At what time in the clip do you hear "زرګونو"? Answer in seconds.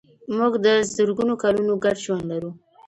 0.93-1.33